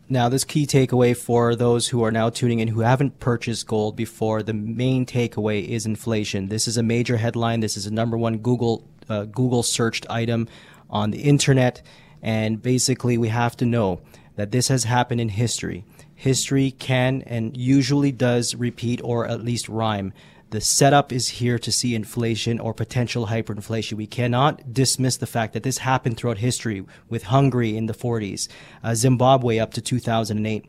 [0.08, 3.95] Now, this key takeaway for those who are now tuning in who haven't purchased gold
[3.95, 6.49] before, the main takeaway is inflation.
[6.49, 7.62] This is a major headline.
[7.62, 10.47] This is a number one Google uh, Google searched item
[10.91, 11.82] on the internet.
[12.22, 14.01] And basically, we have to know
[14.36, 15.86] that this has happened in history.
[16.14, 20.14] History can and usually does repeat or at least rhyme.
[20.56, 23.95] The setup is here to see inflation or potential hyperinflation.
[23.97, 28.47] We cannot dismiss the fact that this happened throughout history with Hungary in the 40s,
[28.82, 30.66] uh, Zimbabwe up to 2008.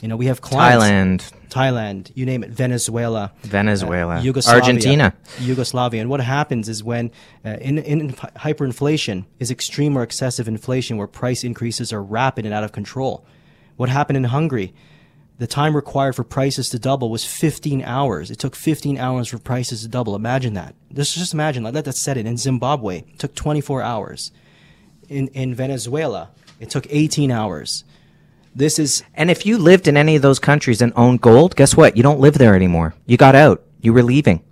[0.00, 1.32] You know, we have clients.
[1.32, 1.48] Thailand.
[1.48, 6.02] Thailand, you name it, Venezuela, Venezuela, uh, Yugoslavia, Argentina, Yugoslavia.
[6.02, 7.10] And what happens is when
[7.44, 12.54] uh, in, in hyperinflation is extreme or excessive inflation where price increases are rapid and
[12.54, 13.26] out of control.
[13.74, 14.72] What happened in Hungary?
[15.38, 18.30] The time required for prices to double was 15 hours.
[18.30, 20.14] It took 15 hours for prices to double.
[20.14, 20.74] Imagine that.
[20.92, 22.26] Just, just imagine, let that set it.
[22.26, 24.32] In Zimbabwe, it took 24 hours.
[25.08, 27.84] In, in Venezuela, it took 18 hours.
[28.54, 31.76] This is And if you lived in any of those countries and owned gold, guess
[31.76, 31.98] what?
[31.98, 32.94] You don't live there anymore.
[33.04, 33.62] You got out.
[33.82, 34.42] You were leaving.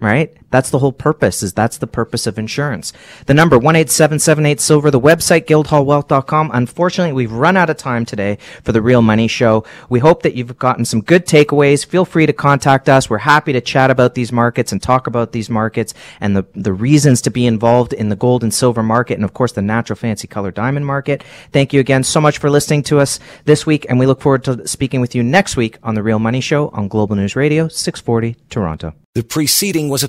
[0.00, 0.36] Right?
[0.50, 2.92] That's the whole purpose, is that's the purpose of insurance.
[3.26, 6.50] The number 18778 silver, the website guildhallwealth.com.
[6.52, 9.64] Unfortunately, we've run out of time today for the Real Money Show.
[9.88, 11.84] We hope that you've gotten some good takeaways.
[11.84, 13.10] Feel free to contact us.
[13.10, 16.72] We're happy to chat about these markets and talk about these markets and the, the
[16.72, 19.96] reasons to be involved in the gold and silver market and of course the natural
[19.96, 21.22] fancy color diamond market.
[21.52, 24.44] Thank you again so much for listening to us this week and we look forward
[24.44, 27.68] to speaking with you next week on the Real Money Show on Global News Radio
[27.68, 28.94] 640 Toronto.
[29.14, 30.08] The preceding was a